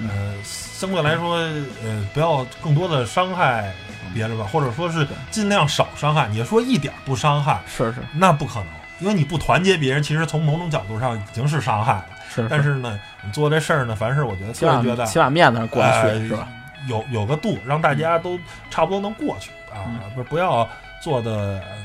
[0.00, 3.70] 呃，相对来说，呃，不要更多的伤害
[4.14, 6.26] 别人吧，或者说是尽量少伤害。
[6.28, 8.66] 你说一点儿不伤害，是是那不可能，
[9.00, 12.06] 因为你不团结别人，其实从某种角度上已经是伤害了。
[12.34, 16.48] 是，但是呢，你做这事儿呢，凡事我觉得起码个人觉得起码面子上过得去、哎是吧？
[16.88, 18.38] 有有个度，让大家都
[18.70, 20.68] 差不多能过去啊，嗯不是不要
[21.00, 21.76] 做的呃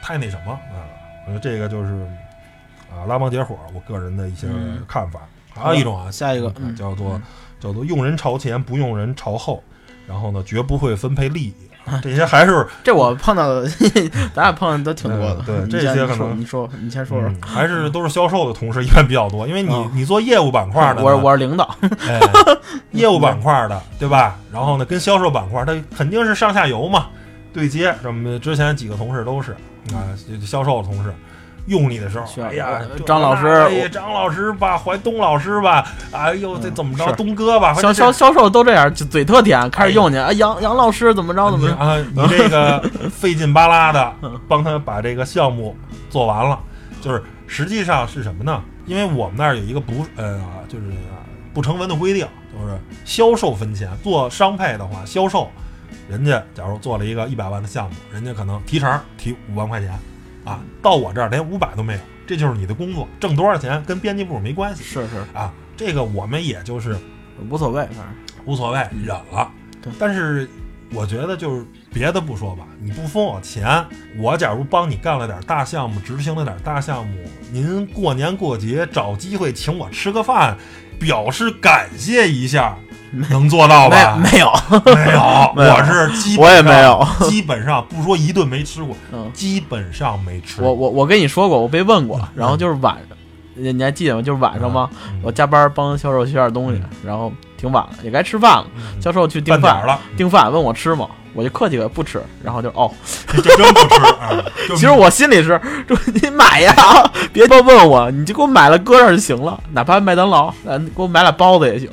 [0.00, 0.88] 太那什么啊。
[1.28, 1.92] 我觉得这个就是
[2.90, 5.20] 啊拉帮结伙，我个人的一些嗯看法。
[5.54, 7.22] 还有一种啊，下一个嗯叫做嗯
[7.60, 9.62] 叫做用人朝前，不用人朝后，
[10.06, 11.54] 然后呢，绝不会分配利益。
[11.88, 13.66] 啊这些还是 这我碰到的，
[14.34, 15.44] 咱俩碰到的都挺多的。
[15.48, 17.28] 嗯对这些可能你说，你先说说。
[17.30, 21.74] 嗯还是都是销售的同事一般比较多，因为你嗯你做业务板块的，我是我是领导，
[22.06, 22.20] 哎，
[22.92, 24.36] 业务板块的，对吧？
[24.52, 27.06] 然后呢，跟销售板块，它肯定是上下游嘛，
[27.54, 27.94] 对接。
[28.02, 29.56] 什么之前几个同事都是
[29.94, 30.06] 啊，
[30.44, 31.14] 销售的同事，
[31.66, 45.76] 用你的时候哎呀张老师那哎呀张老师吧，怀东老师吧，哎呦，这嗯怎么着，是东哥吧，销销销售都这样，就嘴特甜，开始用你啊，杨杨老师怎么着怎么着，啊，你这个费劲巴拉的嗯帮他把这个项目
[46.08, 46.58] 做完了，
[47.00, 48.62] 就是实际上是什么呢？
[48.86, 50.86] 因为我们那儿有一个不呃，就是
[51.52, 53.90] 不成文的规定，就是销售分钱。
[54.02, 55.50] 做商配的话，销售
[56.08, 59.90] 人家假如做了一个一百万的项目，人家可能提成提五万块钱
[60.44, 65.52] 啊，到我这儿连五百都没有，这就是你的工作，挣多少钱跟编辑部没关系是是啊。
[65.76, 66.96] 这个我们也就是
[67.48, 68.06] 无所谓，反正
[68.44, 69.92] 无所谓，忍了对。
[69.98, 70.48] 但是
[70.90, 73.84] 我觉得就是别的不说吧，你不分我钱，
[74.16, 77.16] 我假如帮你干了点大项目，执行了点大项目，
[77.52, 80.56] 您过年过节找机会请我吃个饭，
[80.98, 82.76] 表示感谢一下，
[83.10, 84.16] 能做到吧？
[84.16, 84.52] 没没有，
[84.84, 90.62] 没有，我是基本我也没有， 基本上不说一顿没吃过，嗯，基本上没吃。
[90.62, 93.16] 我我我跟你说过，我被问过，然后就是晚上，
[93.54, 94.22] 你你还记得吗？
[94.22, 94.88] 就是晚上吗？
[95.06, 98.66] 嗯我加班帮销售学点东西，然后挺晚了，也该吃饭了。
[98.76, 101.06] 嗯销售去订饭，了，订饭问我吃吗？
[101.34, 102.90] 我就客气了不吃，然后就哦，
[103.30, 104.02] 真不吃。
[104.04, 106.74] 啊其实我心里是，说你买呀，
[107.32, 111.88] 别多问我，你就给我买了搁这儿就行了，哪怕麦当劳，咱，给我买俩包子也行。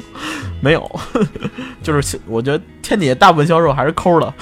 [0.61, 0.99] 没有，
[1.83, 4.33] 就是我觉得天底下大部分销售还是抠的，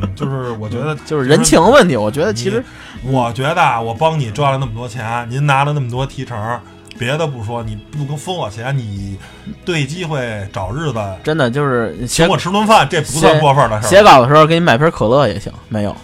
[0.00, 1.96] 嗯就是我觉得 就是人情问题。
[1.96, 2.64] 我觉得其实
[3.02, 6.60] 我觉得啊，我帮你赚了那么多钱，您拿了那么多提成，
[6.98, 9.16] 别的不说，你不跟分我钱，你
[9.64, 13.88] 对机会找日子真的就是请我吃顿饭，这不算过分的事儿。
[13.88, 15.96] 写稿的时候给你买瓶可乐也行，没有，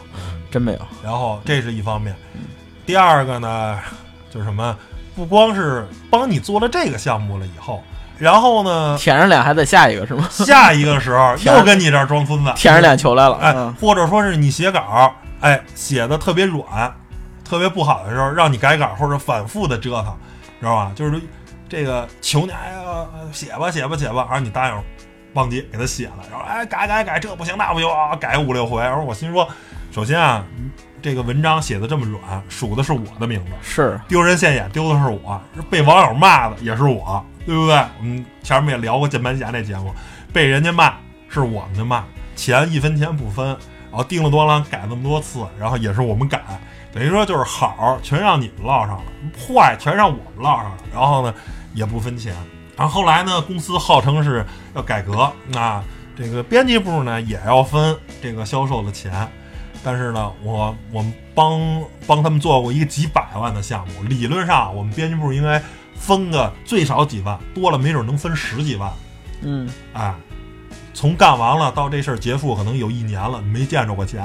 [0.51, 0.79] 真没有。
[1.03, 2.15] 然后这是一方面，
[2.87, 3.79] 第二个呢，
[4.31, 4.77] 就是什么，
[5.15, 7.83] 不光是帮你做了这个项目了以后，
[8.19, 10.27] 然后呢，舔着脸还在下一个是吗？
[10.31, 16.93] 下一个时候 又跟你这儿装孙子，舔着脸求来了，哎嗯，或者说是你写稿，哎，写的特别软，
[17.45, 20.15] 特别不好的时候，让你改稿或者反复的折腾，
[20.61, 20.93] 知道吧？
[20.95, 21.21] 就是
[21.69, 24.75] 这个求你，哎呀，写吧写吧写吧，然后你答应，
[25.35, 28.83] 忘记给他写了，然后哎改改改，这不行那不行啊，改五六回。
[28.83, 29.47] 然后我心说，
[29.93, 30.45] 首先啊，
[31.01, 37.75] 这个文章写的这么软，数的是我的名字，是丢人现眼丢的是我，被网友骂的也是我，对不对？
[37.99, 39.91] 我们前面也聊过键盘侠那节目，
[40.35, 40.95] 被人家骂
[41.31, 42.05] 是我们的骂，
[42.37, 46.43] 钱一分钱不分，然后叮了咣啷改那么多次，然后也是我们改，
[46.93, 49.05] 等于说就是好全让你们落上了，
[49.39, 51.35] 坏全让我们落上了，然后呢
[51.73, 52.35] 也不分钱，
[52.77, 55.83] 然后后来呢公司号称是要改革，那
[56.15, 59.27] 这个编辑部呢也要分这个销售的钱。
[59.85, 61.59] 但是呢，我我们帮
[62.05, 65.63] 帮他们做过一个几百万的项目，理论上我们编辑部应该
[65.99, 68.91] 分个最少几万，多了没准能分十几万。
[69.43, 70.15] 嗯，哎，
[70.95, 74.25] 从干完了到这事儿结束，可能有一年了，没见着过钱，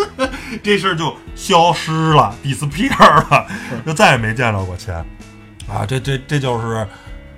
[0.62, 3.46] 这事儿就消失了，disappear 了，
[3.84, 4.94] 就再也没见着过钱。
[5.68, 6.86] 啊，这这这就是，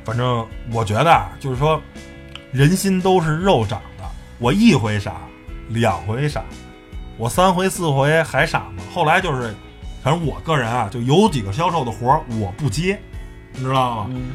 [0.05, 1.81] 反正我觉得啊，就是说，
[2.53, 4.05] 人心都是肉长的。
[4.39, 5.15] 我一回傻，
[5.71, 6.45] 两回傻，
[7.17, 8.83] 我三回四回还傻吗？
[8.95, 9.55] 后来就是，
[10.05, 13.01] 反正我个人啊，就有几个销售的活儿我不接，
[13.59, 14.07] 你知道吗？
[14.11, 14.31] 嗯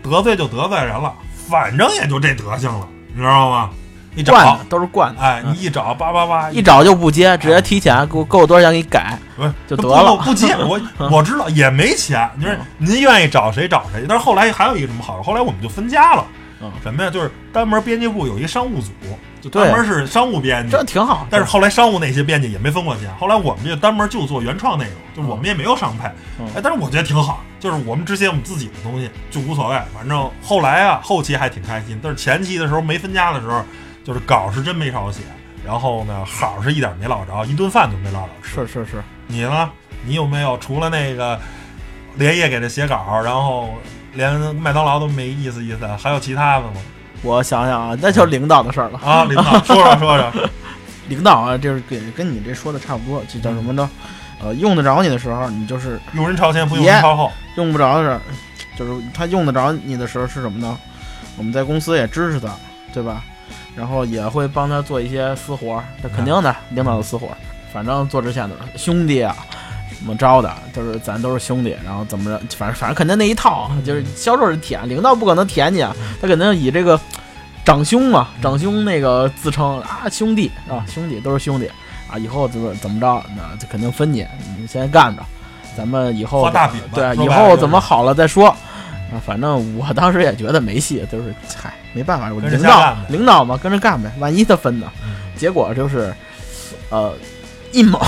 [0.00, 1.12] 得罪就得罪人了，
[1.50, 3.68] 反正也就这德行了，你知道吗？
[4.14, 14.06] 一找，惯都是惯的，哎，嗯你一找叭叭叭，一找就不接，直接提钱，给我给我多少钱给你改，不是就得了不不接我 我知道也没钱，你说嗯您愿意找谁找谁。
[14.08, 16.24] 但是后来还有一个什么好处，后来我们就分家了。
[16.62, 17.10] 嗯什么呀？
[17.10, 18.90] 就是单门编辑部有一商务组，
[19.40, 20.82] 就对单门是商务编辑这。
[20.84, 21.26] 挺好。
[21.30, 33.64] 但是后来商务那些编辑也没分过钱，后来我们就单门就做原创内容，就是我们也没有商配，嗯哎，但是我觉得挺好，就是我们只写我们自己的东西就无所谓，反正后来啊，后期还挺开心，但是前期的时候没分家的时候，
[34.04, 35.20] 就是稿是真没少写，
[35.64, 38.66] 然后呢，好是一点没落着，一顿饭都没落着吃。
[38.66, 39.70] 是是是，你呢？
[40.06, 41.38] 你有没有除了那个
[42.14, 43.74] 连夜给他写稿，然后
[44.14, 46.80] 连麦当劳都没意思意思，还有其他的吗？
[47.22, 48.98] 我想想啊，那就是领导的事儿了。
[48.98, 50.50] 啊，领导 说说说说，
[51.08, 53.88] 领导啊，就是跟跟你这说的差不多，这叫什么呢？
[54.40, 57.32] 呃，用得着你的时候，你就是用人朝前不用人朝后。
[57.56, 58.20] 用不着的时候，
[58.78, 60.78] 就是他用得着你的时候是什么呢？
[61.36, 62.54] 我们在公司也支持他，
[62.92, 63.22] 对吧？
[63.74, 67.36] 然后也会帮他做一些私活儿，这肯定的，领导的私活儿。
[67.72, 69.36] 反正做之前的兄弟啊，
[69.96, 76.98] 怎么着的，就是咱都是兄弟，然后怎么着，反正反正肯定那一套啊，就是销售是舔，领导不可能舔你啊，他肯定以这个
[77.64, 81.70] 长兄嘛，长兄那个自称啊，兄弟啊，兄弟都是兄弟
[82.10, 84.26] 啊，以后怎么怎么着，那就肯定分你，
[84.58, 85.22] 你先干着，
[85.76, 86.50] 咱们以后
[86.94, 88.54] 对，以后怎么好了再说。
[89.10, 94.86] 啊，反正我当时也觉得没戏，就是嗨，没办法，我领导领导嘛，跟着干呗，万一他分呢？
[95.02, 95.14] 嗯。
[95.34, 96.12] 结果就是，
[96.90, 97.14] 呃，
[97.72, 98.00] 一毛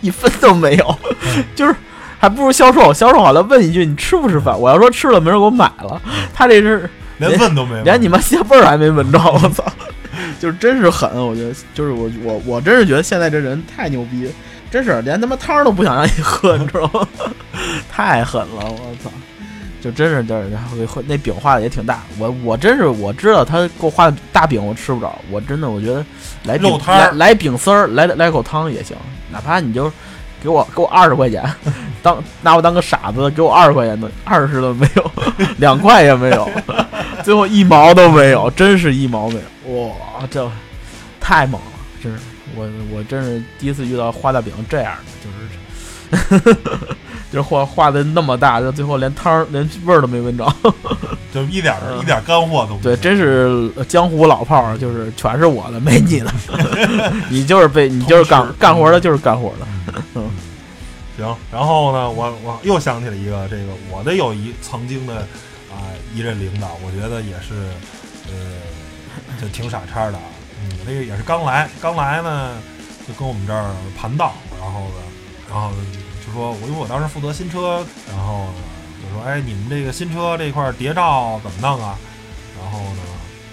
[0.00, 1.74] 一分都没有，嗯 就是
[2.18, 4.58] 还不如销售，销售好了问一句你吃不吃饭？
[4.58, 6.00] 我要说吃了，没人给我买了。
[6.34, 9.64] 他这是连问都没问，连你妈鞋味儿还没闻着，我操！
[10.40, 14.28] 就是真是狠，我觉得就是我我我真是觉得现在这人太牛逼，
[14.70, 17.06] 真是连他妈汤都不想让你喝，你知道吗？
[17.90, 19.10] 太狠了，我操！
[19.80, 26.04] 就真是就是会会那饼画的也挺大，我我真是我知道他给我画的大饼我吃不着，我真的我觉得
[26.44, 27.10] 来饼肉摊儿。
[27.12, 28.96] 来来饼丝儿来来口汤也行，
[29.30, 29.90] 哪怕你就
[30.42, 31.44] 给我给我二十块钱，
[32.02, 35.10] 当拿我当个傻子，给我二十块钱的二十都没有，
[35.58, 36.48] 两块也没有，
[37.22, 39.94] 最后一毛都没有，真是一毛没有，哇，
[40.30, 40.50] 这
[41.20, 42.18] 太猛了，真是。
[42.56, 44.96] 我我真是第一次遇到画大饼这样
[46.10, 46.54] 的，就是
[47.30, 50.46] 就是画画的那么大，就最后连汤儿连味儿都没闻着，
[51.32, 56.32] 就一点一点儿干货都对，真是江湖老炮儿，就是全是我的，没你的，
[57.28, 59.66] 你就是被你就是干干活的，就是干活的，
[61.18, 65.16] 行，然后呢，我我又想起了一个这个我的有一曾经的
[65.70, 67.54] 啊、一任领导，我觉得也是
[68.28, 70.22] 呃，就挺傻叉的啊。
[70.62, 72.50] 嗯，那个也是刚来，刚来呢
[73.06, 74.94] 就跟我们这儿盘道，然后呢，
[75.50, 75.70] 然后
[76.28, 78.54] 就说我因为我当时负责新车，然后呢
[79.02, 81.96] 就说哎，你们这个新车这块谍照怎么弄啊？
[82.60, 83.02] 然后呢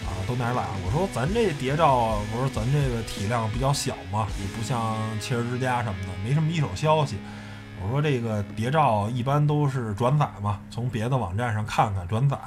[0.06, 0.62] 啊都哪儿来？
[0.86, 7.16] 我说咱这谍照，我说咱这个体量比较小嘛，也不像汽车之家什么的，没什么一手消息。
[7.82, 12.38] 我说这个谍照一般都是转载嘛，从别的网站上看看转载，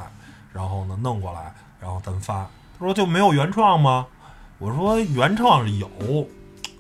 [0.52, 2.46] 然后呢弄过来，然后咱发。
[2.78, 4.06] 他说就没有原创吗？
[4.58, 5.88] 我说原创有，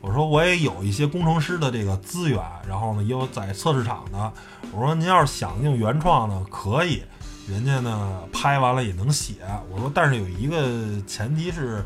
[0.00, 4.32] 我说我也有一些工程师的这个资源，然后呢也有在测试场的。
[4.72, 7.02] 我说您要是想用原创呢，可以，
[7.48, 9.34] 人家呢拍完了也能写。
[9.70, 11.84] 我说但是有一个前提是，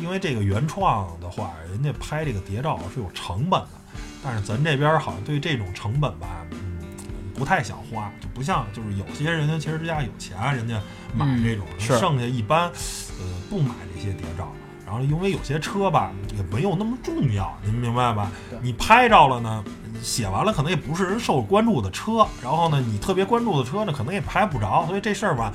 [0.00, 3.68] 因为这个原创的话，人家拍这个谍照是有成本的。
[4.22, 6.78] 但是咱这边好像对这种成本吧，嗯，
[7.34, 10.80] 不太想花，就不像就是有些人家其实之家有钱，人家
[11.14, 14.52] 买这种，嗯剩下一般呃不买这些谍照。
[14.88, 18.32] 然后因为有些车吧也没有那么重要，您明白吧？
[18.62, 19.62] 你拍着了呢，
[20.02, 25.52] 写完了可能也不是人受关注的车，然后呢你特别关注的车呢可能也拍不着，所以这事儿吧。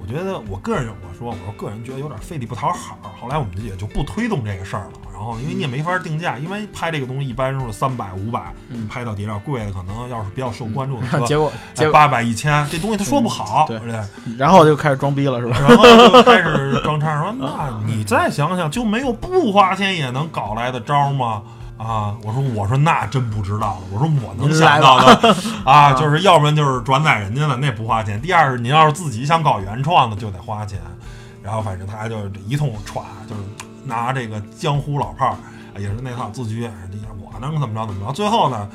[0.00, 4.92] 我觉得我个人我说我说个人觉得有点费力不讨好，后来我们也就不推动这个事儿了。
[5.22, 11.52] 然后因为你也没法定价，因为拍这个东西一般是三百五百，嗯拍到底料贵的可能要是比较受关注的车，结果
[11.92, 14.00] 八百一千，这东西他说不好，对对。
[14.36, 15.56] 然后就开始装逼了，是吧？
[15.60, 21.42] 然后就开始装叉说： “那你再想想，就没有不花钱也能搞来的招吗？”
[21.78, 23.80] 啊，我说我说那真不知道了。
[23.92, 30.80] 我说我能想到的 啊，就是要不然就是转载人家的，那不花钱；第二是您要是自己想搞原创的，就得花钱。
[31.44, 32.16] 然后反正他就
[32.48, 33.42] 一通歘，就是
[33.84, 36.68] 拿这个江湖老炮儿，也是那套自居，
[37.20, 38.12] 我能怎么着怎么着。
[38.12, 38.68] 最后呢，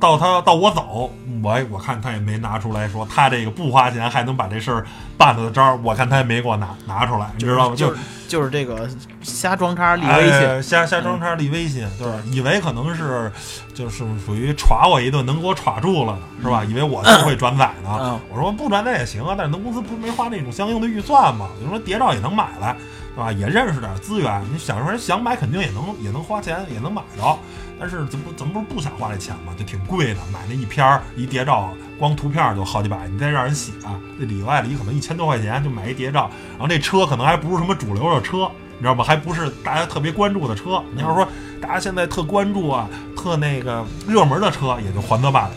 [0.00, 1.10] 到他到我走，
[1.42, 7.76] 我我看他也没拿出来说他这个不花钱还能把这事儿办了的招儿，我看他也没给我拿拿出来，你知道吗？
[7.76, 8.88] 就是就是这个
[9.22, 13.30] 瞎装叉立威信，哎瞎瞎装叉立威信，对，以为可能是
[13.74, 16.64] 就是属于耍我一顿，能给我耍住了呢，是吧？
[16.64, 17.98] 以为我就会转载呢。
[18.00, 21.48] 嗯我说不转载也行啊，但是咱公司不是没花那种相应的预算吗？
[21.62, 22.74] 就说谍照也能买来，
[23.14, 23.32] 对吧？
[23.32, 27.38] 也认识点资源，你想说人想买肯定也能也能花钱也能买着，
[27.78, 29.52] 但是咱不咱不是不想花这钱吗？
[29.56, 33.72] 就挺贵的，买那一篇儿一谍照，光图片就好几百，你再让人写，
[34.18, 38.50] 这里外里可能一千多块钱就买一谍照，然后这车可能还不是什么主流的车。
[38.76, 39.04] 你知道吗？
[39.04, 40.82] 还不是大家特别关注的车。
[40.92, 41.28] 你要是说
[41.62, 45.50] 大家现在特关注啊，特那个热门的车，也就还则罢了。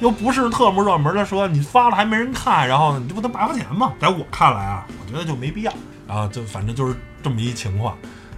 [0.00, 3.92] 又不是特么热门的车，你发了还没人看，然后你这不得白花钱吗？
[4.00, 5.72] 在我看来啊，我觉得就没必要。
[6.06, 7.96] 然后就反正就是这么一情况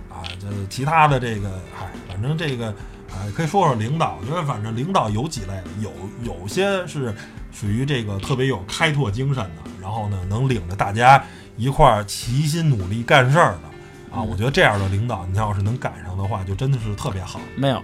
[0.08, 0.22] 啊。
[0.40, 2.68] 这其他的这个，嗨，反正这个
[3.10, 4.18] 啊，可以说说领导。
[4.20, 7.14] 我觉得反正领导有几类，有有些是
[7.52, 11.22] 属于这个特别有开拓精神的，然后呢，能领着大家
[11.56, 13.60] 一块儿齐心努力干事儿的。
[14.08, 17.38] 啊，我觉得这样的领导，你要是能赶上的话，就真的是特别好。
[17.54, 17.82] 没有，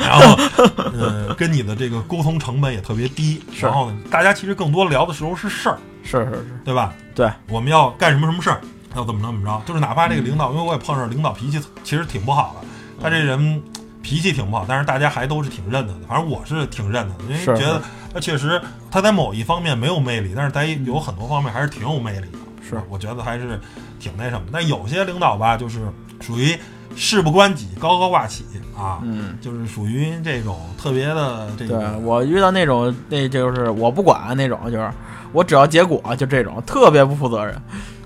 [0.00, 0.34] 然后，
[0.98, 3.40] 呃，跟你的这个沟通成本也特别低。
[3.52, 6.92] 是然后呢，大家其实更多聊的时候是事儿，是是是，对吧？
[7.14, 8.60] 对，我们要干什么什么事儿，
[8.96, 12.66] 要怎么着怎么着，就是哪怕这个领导，因为我也碰上领导脾气其实挺不好的，
[13.02, 13.62] 他这人
[14.02, 16.00] 脾气挺不好，但是大家还都是挺认他的。
[16.08, 17.80] 反正我是挺认他的，因为觉得
[18.12, 18.60] 他确实
[18.90, 22.38] 他在某一方面没有魅力，但是在有很多方面还是挺有魅力的。
[22.68, 23.58] 是我觉得还是
[23.98, 24.42] 挺那什么。
[24.52, 25.80] 但有些领导吧，就是
[26.20, 26.56] 属于
[26.94, 28.44] 事不关己，高高挂起
[28.76, 29.36] 啊，嗯。
[29.40, 31.98] 就是属于这种特别的这对个。
[31.98, 34.90] 我遇到那种，那就是我不管那种，就是
[35.32, 37.60] 我只要结果，就这种特别不负责任。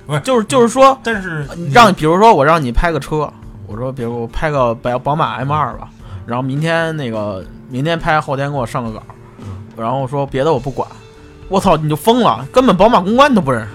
[0.07, 3.31] 不是就是就是说，但是你让比如说我让你拍个车，
[3.67, 5.89] 我说比如我拍个宝宝马 M 二吧，
[6.27, 9.03] 然后明天那个明天拍，后天给我上个稿，
[9.39, 9.47] 嗯
[9.77, 10.89] 然后说别的我不管，
[11.49, 13.69] 我操，你就疯了，根本宝马公关你都不认识，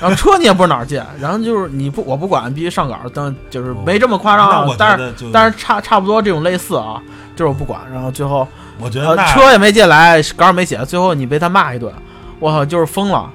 [0.00, 7.00] 然后车你也不知道哪儿借，然后就是你不我不管，必须上稿，但就是没这么夸张啊，但是但是差差不多这种类似啊，
[7.34, 8.48] 就是我不管，然后最后呃
[8.82, 11.92] 我觉得那车也没借来，稿也没写，最后你被他骂一顿，
[12.38, 13.30] 我操，就是疯了，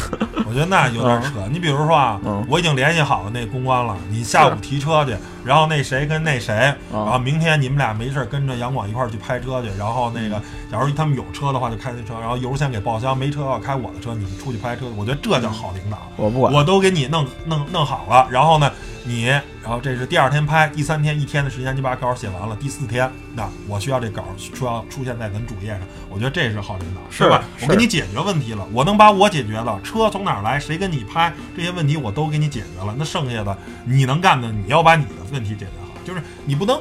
[0.46, 1.28] 我觉得那有点扯。
[1.50, 2.44] 你比如说啊，嗯。
[2.48, 6.54] 我已经联系好了那公关了，你下午提车去，然后那谁跟那谁，
[6.92, 10.40] 然后啊，明天你们俩没事跟着杨广一块儿去拍车去，然后那个，
[10.70, 15.98] 假如他们有车的话就开那车，然后油先给报销，没车要开我的车，你出去拍车，我觉得这叫好领导。
[16.16, 18.70] 我不管，我都给你弄弄弄好了，然后呢，
[19.04, 27.44] 你，然后这是第二天拍，第三天一天的时间你把稿写完了，第四天那我需要这稿需要出现在咱主页上，我觉得这是好领导，是吧？
[27.62, 36.80] 我给你解决问题了，我能把我解决了，车从哪儿来，谁跟你拍这些问题我都给你解决了，那剩下的你能干的，你要把你的问题解决好，就是你不能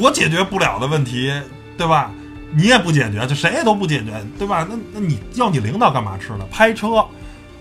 [0.00, 1.32] 我解决不了的问题，
[1.76, 2.10] 对吧？
[2.52, 4.66] 你也不解决，就谁也都不解决，对吧？
[4.68, 6.44] 那那你要你领导干嘛吃呢？
[6.50, 7.06] 拍车，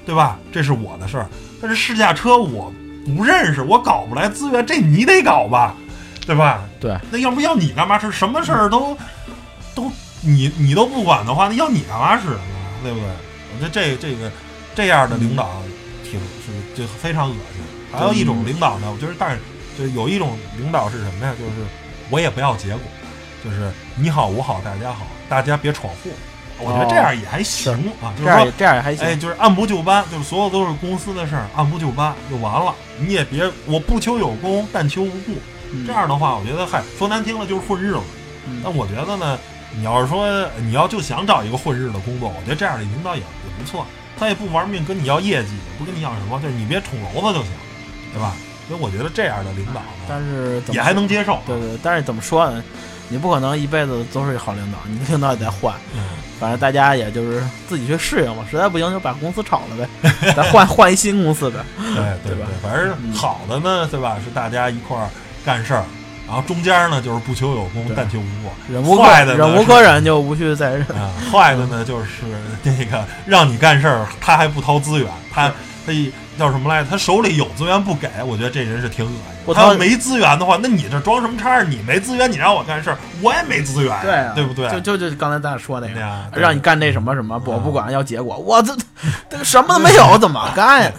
[0.03, 0.39] 对吧？
[0.51, 1.30] 这是我的事儿。
[1.62, 2.74] 但是试驾车我
[3.16, 5.76] 不认识，我搞不来资源，这你得搞吧，
[6.26, 6.62] 对吧？
[6.80, 8.12] 对，那要不要你干嘛吃？
[8.12, 8.97] 什么事儿都
[9.76, 9.91] 都
[10.22, 12.39] 你你都不管的话，那要你干嘛使呢？
[12.84, 13.07] 对不对？
[13.53, 14.32] 我觉得这这个
[14.76, 15.49] 这样的领导
[16.03, 17.62] 挺是就非常恶心。
[17.91, 19.39] 还有一种领导呢，我觉得，但是
[19.78, 21.34] 就是有一种领导是什么呀？
[21.38, 21.68] 就是
[22.10, 22.82] 我也不要结果，
[23.43, 26.12] 就是你好我好大家好，大家别闯祸。
[26.62, 32.74] 我觉得这样也还行啊，就是说这样也还行，哎，就是按部就班，就是所有都是公司的事儿，按部就班就完了。
[32.99, 35.36] 你也别，我不求有功，但求无过。
[35.72, 37.99] 嗯这样的话，我觉得嗨，说难听了就是混日子。
[38.47, 39.38] 嗯但我觉得呢，
[39.76, 40.28] 你要是说
[40.62, 43.86] 你要就想找一个混日子的工作，我觉得这样的领导也也不错。
[44.18, 47.51] 他也不玩命跟你要业绩，也不跟你要什么，就是你别捅娄子就行，
[48.12, 48.36] 对吧？
[48.68, 51.39] 所以我觉得这样的领导但，是也还能接受。
[51.47, 52.64] 对对，但是怎么说呢？
[53.10, 55.74] 你不可能一辈子都是好领导，你领导也得换。
[55.93, 56.01] 嗯，
[56.39, 61.57] 反正大家也就是自己去适应嘛，实在不行就把公司炒了呗，咱换换一新公司呗。
[61.78, 64.18] 对对对吧反正嗯好的呢，对吧？
[64.24, 65.10] 是大家一块儿
[65.43, 65.84] 干事儿，
[66.28, 68.51] 然后中间呢就是不求有功，但求无过。
[68.70, 70.86] 忍无可坏的忍无可忍就无需再忍。
[70.89, 72.07] 啊，坏的呢就是
[72.64, 75.51] 那个让你干事儿，他还不掏资源，他
[75.86, 76.90] 他一叫什么来着？
[76.90, 79.54] 他手里有资源不给，我觉得这人是挺恶心。
[79.54, 81.64] 他要没资源的话，那你这装什么叉儿？
[81.64, 84.70] 你没资源，你让我干事儿，我也没资源，对啊，对不对？
[84.72, 88.74] 就就就刚才咱俩说那个，让你干那什么什么，我不管，要结果，我这
[89.30, 90.92] 这什么都没有，怎么干呀？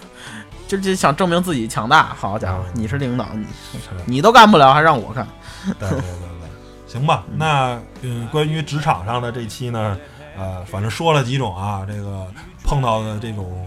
[0.69, 3.47] 就就想证明自己强大，好家伙，你是领导，你
[4.05, 5.27] 你都干不了，还让我干？
[5.79, 6.49] 对对对对，
[6.87, 7.25] 行吧。
[7.37, 9.97] 那嗯，关于职场上的这期呢，
[10.39, 12.27] 呃，反正说了几种啊，这个
[12.63, 13.67] 碰到的这种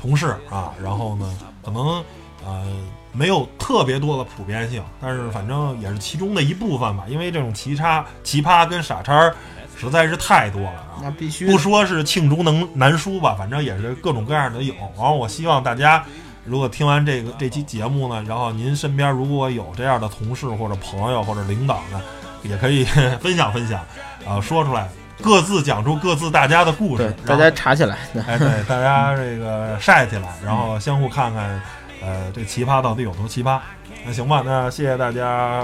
[0.00, 2.02] 同事啊，然后呢，可能
[2.44, 2.66] 呃
[3.12, 7.04] 没有特别多的普遍性，但是反正也是其中的一部分吧。
[7.06, 9.30] 因为这种奇葩、奇葩跟傻叉
[9.76, 11.00] 实在是太多了啊。
[11.02, 14.74] 那必须不说是罄竹能难书吧，反正也是各种各样的有。
[14.96, 16.02] 然后我希望大家，
[16.44, 22.00] 如果听完这个这期节目呢，然后您身边如果有这样的同事或者朋友或者领导呢，
[22.42, 22.84] 也可以
[23.20, 23.80] 分享分享，
[24.26, 24.88] 啊，说出来，
[25.22, 27.96] 各自讲出各自大家的故事，大家查起来。
[28.26, 31.60] 哎对，大家这个晒起来，然后相互看看，
[32.02, 33.58] 呃，这奇葩到底有多奇葩。
[34.04, 35.62] 那行吧，那谢谢大家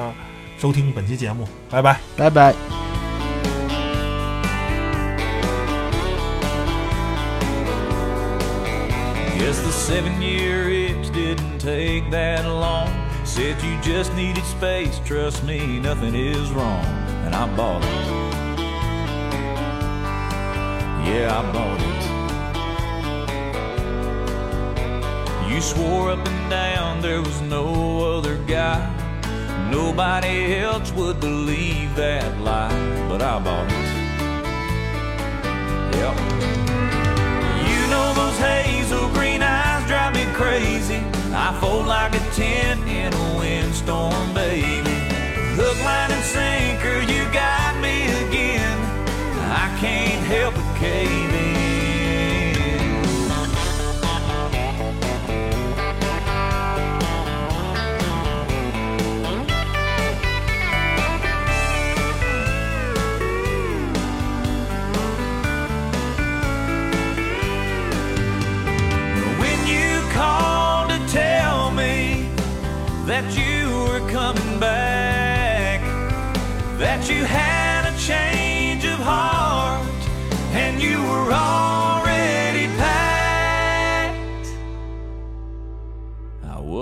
[0.59, 1.99] 收听本期节目，拜拜。
[2.17, 2.55] 拜拜。
[9.39, 12.89] Guess the seven year itch didn't take that long.
[13.25, 16.85] Said you just needed space, trust me, nothing is wrong.
[17.27, 18.26] And I bought it.
[21.07, 21.97] Yeah, I bought it.
[25.49, 28.81] You swore up and down there was no other guy.
[29.71, 32.75] Nobody else would believe that lie,
[33.09, 33.87] but I bought it.
[35.97, 36.17] Yep.
[37.71, 41.01] You know those hazel green eyes drive me crazy.
[41.33, 43.26] I fold like a tent in a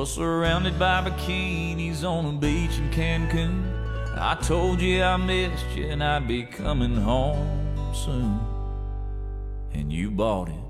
[0.07, 3.65] Surrounded by bikinis on a beach in Cancun.
[4.17, 8.39] I told you I missed you and I'd be coming home soon.
[9.73, 10.64] And you bought it